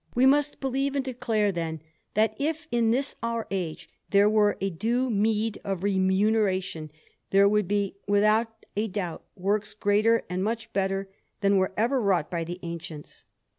We 0.15 0.25
must 0.25 0.59
believe 0.59 0.95
and 0.95 1.05
declare, 1.05 1.51
then, 1.51 1.79
that 2.15 2.33
if, 2.39 2.67
in 2.71 2.89
this 2.89 3.15
our 3.21 3.45
age, 3.51 3.87
there 4.09 4.27
were 4.27 4.57
a 4.59 4.71
due 4.71 5.11
meed 5.11 5.59
of 5.63 5.83
remuneration, 5.83 6.89
there 7.29 7.47
would 7.47 7.67
be 7.67 7.97
without 8.07 8.65
a 8.75 8.87
doubt 8.87 9.23
works 9.35 9.75
greater 9.75 10.23
and 10.27 10.43
much 10.43 10.73
better 10.73 11.07
than 11.41 11.57
were 11.57 11.71
ever 11.77 12.01
wrought 12.01 12.31
by 12.31 12.43
the 12.43 12.57
ancients. 12.63 13.25